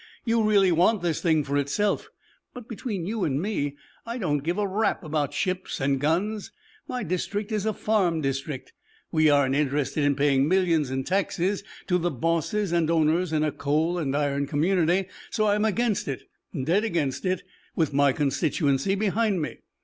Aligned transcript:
You 0.25 0.41
really 0.41 0.71
want 0.71 1.03
this 1.03 1.21
thing 1.21 1.43
for 1.43 1.55
itself. 1.59 2.09
But, 2.55 2.67
between 2.67 3.05
you 3.05 3.23
and 3.23 3.39
me, 3.39 3.77
I 4.03 4.17
don't 4.17 4.39
give 4.43 4.57
a 4.57 4.65
rap 4.67 5.03
about 5.03 5.31
ships 5.31 5.79
and 5.79 5.99
guns. 5.99 6.51
My 6.87 7.03
district 7.03 7.51
is 7.51 7.67
a 7.67 7.73
farm 7.73 8.19
district. 8.19 8.73
We 9.11 9.29
aren't 9.29 9.53
interested 9.53 10.03
in 10.03 10.15
paying 10.15 10.47
millions 10.47 10.89
in 10.89 11.03
taxes 11.03 11.63
to 11.85 11.99
the 11.99 12.09
bosses 12.09 12.71
and 12.71 12.89
owners 12.89 13.31
in 13.31 13.43
a 13.43 13.51
coal 13.51 13.99
and 13.99 14.17
iron 14.17 14.47
community. 14.47 15.07
So 15.29 15.45
I'm 15.45 15.65
against 15.65 16.07
it. 16.07 16.23
Dead 16.63 16.83
against 16.83 17.23
it 17.23 17.43
with 17.75 17.93
my 17.93 18.11
constituency 18.11 18.95
behind 18.95 19.39
me. 19.39 19.59